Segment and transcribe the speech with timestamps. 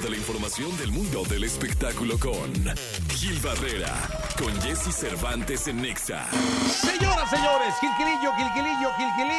[0.00, 2.50] de la información del mundo del espectáculo con
[3.10, 3.92] Gil Barrera,
[4.38, 6.30] con Jesse Cervantes en Nexa.
[6.30, 9.32] Señoras, señores, Gilquilillo, Gilquilillo, Gilquilín.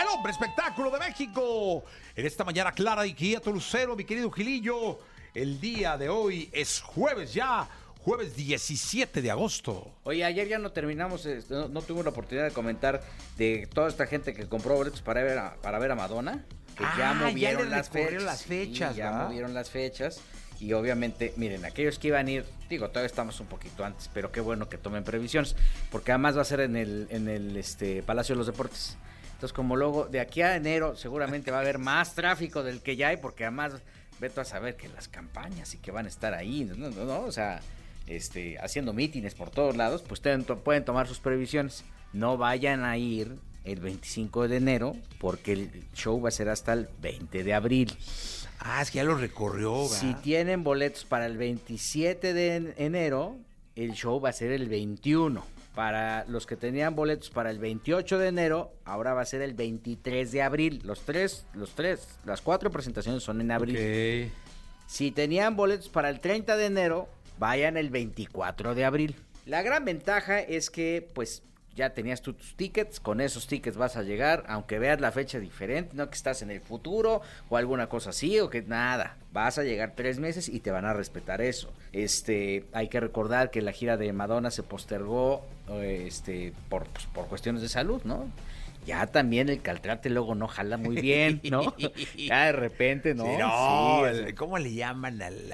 [0.00, 1.84] El hombre espectáculo de México.
[2.16, 5.00] En esta mañana clara y quieto lucero, mi querido Gilillo.
[5.34, 7.68] El día de hoy es jueves ya,
[7.98, 9.92] jueves 17 de agosto.
[10.04, 13.02] Oye, ayer ya no terminamos, eh, no, no tuve la oportunidad de comentar
[13.36, 16.46] de toda esta gente que compró boletos para ver a, para ver a Madonna.
[16.76, 18.22] Que Ah, ya ya movieron las fechas.
[18.22, 19.26] las fechas, Sí, ya ¿verdad?
[19.28, 20.20] movieron las fechas.
[20.60, 24.30] Y obviamente, miren, aquellos que iban a ir, digo, todavía estamos un poquito antes, pero
[24.30, 25.56] qué bueno que tomen previsiones,
[25.90, 28.96] porque además va a ser en el, en el este, Palacio de los Deportes.
[29.34, 32.94] Entonces, como luego, de aquí a enero seguramente va a haber más tráfico del que
[32.94, 33.72] ya hay, porque además,
[34.20, 36.90] veto a saber que las campañas y que van a estar ahí, ¿no?
[36.90, 37.60] no, no, o sea,
[38.06, 41.82] este, haciendo mítines por todos lados, pues pueden, pueden tomar sus previsiones.
[42.12, 46.72] No vayan a ir el 25 de enero, porque el show va a ser hasta
[46.72, 47.92] el 20 de abril.
[48.60, 49.96] Ah, es que ya lo recorrió, ¿verdad?
[50.00, 53.36] Si tienen boletos para el 27 de en- enero,
[53.76, 55.44] el show va a ser el 21.
[55.74, 59.54] Para los que tenían boletos para el 28 de enero, ahora va a ser el
[59.54, 60.82] 23 de abril.
[60.84, 64.30] Los tres, los tres, las cuatro presentaciones son en abril.
[64.86, 67.08] Si tenían boletos para el 30 de enero,
[67.38, 69.16] vayan el 24 de abril.
[69.46, 71.42] La gran ventaja es que, pues,
[71.74, 75.38] ya tenías tú tus tickets, con esos tickets vas a llegar, aunque veas la fecha
[75.38, 79.58] diferente, no que estás en el futuro o alguna cosa así, o que nada, vas
[79.58, 81.72] a llegar tres meses y te van a respetar eso.
[81.92, 87.06] Este, hay que recordar que la gira de Madonna se postergó, eh, este, por, pues,
[87.06, 88.26] por cuestiones de salud, ¿no?
[88.84, 91.72] Ya también el caltrate luego no jala muy bien, ¿no?
[92.16, 93.24] ya de repente, ¿no?
[93.24, 95.52] Sí, no, Sí, el- ¿cómo le llaman al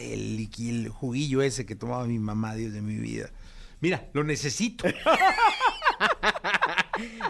[0.00, 3.28] el juguillo ese que tomaba mi mamá, Dios de mi vida?
[3.82, 4.86] Mira, lo necesito.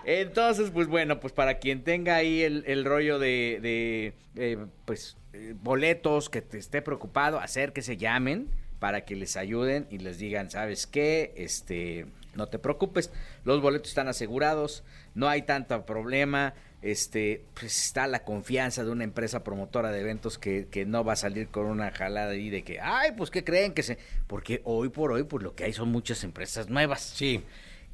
[0.05, 5.55] Entonces, pues bueno, pues para quien tenga ahí el, rollo de, de, eh, pues, eh,
[5.61, 8.49] boletos, que te esté preocupado, hacer que se llamen
[8.79, 11.33] para que les ayuden y les digan, ¿sabes qué?
[11.37, 13.13] Este, no te preocupes,
[13.45, 14.83] los boletos están asegurados,
[15.15, 20.39] no hay tanto problema, este, pues está la confianza de una empresa promotora de eventos
[20.39, 23.45] que, que no va a salir con una jalada ahí de que, ay, pues, ¿qué
[23.45, 23.99] creen que se...?
[24.27, 27.43] Porque hoy por hoy, pues lo que hay son muchas empresas nuevas Sí.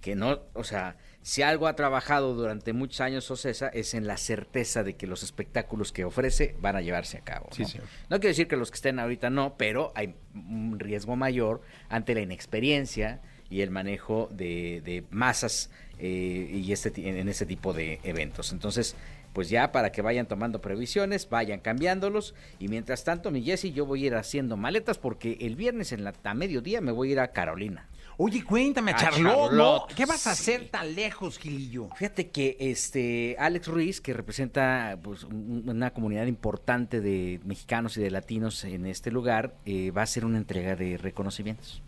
[0.01, 4.17] Que no, o sea, si algo ha trabajado durante muchos años Ocesa es en la
[4.17, 7.49] certeza de que los espectáculos que ofrece van a llevarse a cabo.
[7.53, 7.69] Sí, ¿no?
[7.69, 7.87] señor.
[8.09, 12.15] no quiero decir que los que estén ahorita no, pero hay un riesgo mayor ante
[12.15, 13.21] la inexperiencia
[13.51, 18.53] y el manejo de, de masas eh, y este, en este tipo de eventos.
[18.53, 18.95] Entonces,
[19.33, 22.35] pues ya para que vayan tomando previsiones, vayan cambiándolos.
[22.59, 26.05] Y mientras tanto, mi Jessy, yo voy a ir haciendo maletas porque el viernes en
[26.05, 27.89] la, a mediodía me voy a ir a Carolina.
[28.19, 29.47] Oye, cuéntame, A Charlotte, ¿no?
[29.49, 30.51] Charlotte, ¿Qué vas a sí.
[30.51, 31.89] hacer tan lejos, Gilillo?
[31.97, 38.01] Fíjate que este Alex Ruiz, que representa pues, un- una comunidad importante de mexicanos y
[38.03, 41.83] de latinos en este lugar, eh, va a hacer una entrega de reconocimientos.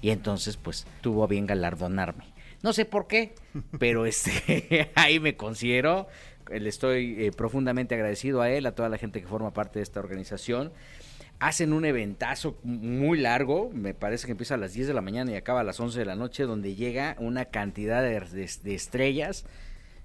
[0.00, 2.24] Y entonces, pues, tuvo a bien galardonarme.
[2.62, 3.34] No sé por qué,
[3.78, 6.08] pero este ahí me considero.
[6.50, 9.82] Le estoy eh, profundamente agradecido a él, a toda la gente que forma parte de
[9.82, 10.72] esta organización.
[11.40, 15.30] Hacen un eventazo muy largo, me parece que empieza a las 10 de la mañana
[15.30, 19.44] y acaba a las 11 de la noche, donde llega una cantidad de, estrellas.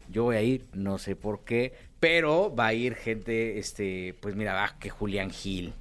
[0.09, 4.35] Yo voy a ir, no sé por qué, pero va a ir gente, este, pues
[4.35, 5.73] mira, va que Julián Gil,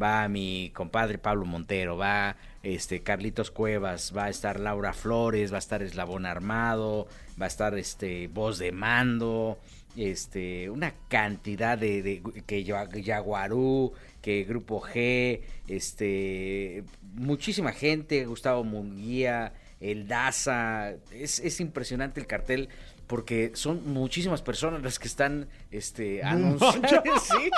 [0.00, 5.56] va mi compadre Pablo Montero, va este Carlitos Cuevas, va a estar Laura Flores, va
[5.56, 7.06] a estar Eslabón Armado,
[7.40, 9.58] va a estar este Voz de Mando,
[9.96, 13.92] este, una cantidad de, de que Ya- Yaguarú,
[14.22, 22.68] que Grupo G, este, muchísima gente, Gustavo Munguía, el Daza, es, es impresionante el cartel
[23.06, 27.50] porque son muchísimas personas las que están este anunciando, sí.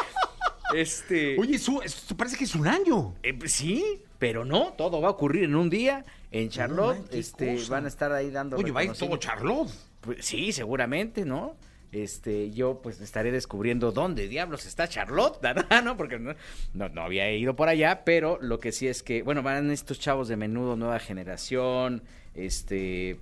[0.74, 1.80] Este, Oye, eso
[2.16, 3.14] parece que es un año.
[3.22, 7.54] eh, pues sí, pero no, todo va a ocurrir en un día en Charlotte, este,
[7.54, 7.70] cosa.
[7.72, 9.16] van a estar ahí dando Oye, va a ir todo.
[9.16, 9.70] Charlotte.
[10.00, 11.56] Pues sí, seguramente, ¿no?
[11.92, 15.38] Este, yo pues estaré descubriendo dónde diablos está Charlotte.
[15.84, 15.96] ¿no?
[15.96, 16.34] Porque no,
[16.74, 19.98] no, no había ido por allá, pero lo que sí es que, bueno, van estos
[19.98, 22.02] chavos de menudo, nueva generación,
[22.34, 23.18] este,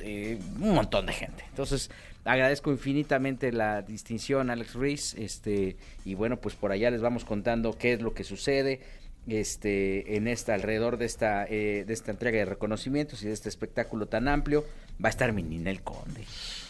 [0.00, 1.44] eh, un montón de gente.
[1.48, 1.90] Entonces,
[2.26, 7.78] agradezco infinitamente la distinción, Alex Ruiz, este, y bueno, pues por allá les vamos contando
[7.78, 8.80] qué es lo que sucede
[9.28, 13.48] este en esta alrededor de esta eh, de esta entrega de reconocimientos y de este
[13.48, 14.64] espectáculo tan amplio
[15.04, 16.22] va a estar mi Ninel Conde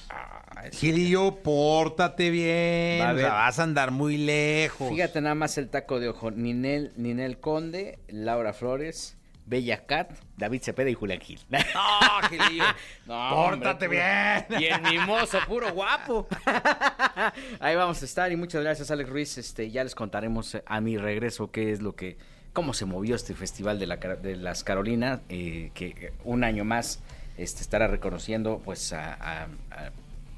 [0.08, 3.00] Ah, Gilillo, pórtate bien.
[3.02, 3.32] Va a o sea, ver.
[3.32, 4.88] vas a andar muy lejos.
[4.88, 6.31] Fíjate nada más el taco de ojo.
[6.31, 9.17] Ninel, Ninel Conde, Laura Flores,
[9.47, 11.39] Bella Cat, David Cepeda y Julián Gil.
[11.75, 12.65] ¡Ah, Gilillo!
[13.07, 14.45] No, ¡Pórtate hombre, bien!
[14.49, 16.27] puro- Bien mimoso, puro guapo.
[17.61, 19.39] Ahí vamos a estar y muchas gracias Alex Ruiz.
[19.39, 22.19] Este, ya les contaremos a mi regreso qué es lo que,
[22.53, 27.01] cómo se movió este festival de, la, de las Carolinas, eh, que un año más
[27.39, 29.91] este, estará reconociendo pues a, a- a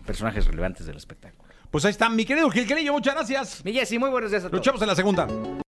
[0.06, 1.48] personajes relevantes del espectáculo.
[1.70, 3.64] Pues ahí está, mi querido Gilquilillo, muchas gracias.
[3.64, 4.58] Mi Jessy, muy buenos días a todos.
[4.60, 5.26] Luchamos en la segunda.